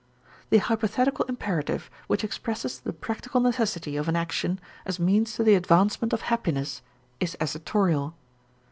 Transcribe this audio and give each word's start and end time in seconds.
The 0.49 0.57
hypothetical 0.57 1.25
imperative 1.25 1.87
which 2.07 2.23
expresses 2.23 2.79
the 2.79 2.91
practical 2.91 3.39
necessity 3.39 3.97
of 3.97 4.07
an 4.09 4.15
action 4.15 4.59
as 4.83 4.97
means 4.99 5.35
to 5.35 5.43
the 5.43 5.53
advancement 5.53 6.11
of 6.11 6.21
happiness 6.21 6.81
is 7.19 7.37
assertorial. 7.39 8.15